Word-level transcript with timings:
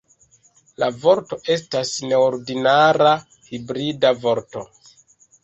La 0.83 0.87
vorto 1.03 1.37
estas 1.55 1.91
neordinara 2.13 3.13
hibrida 3.51 4.13
vorto. 4.27 4.67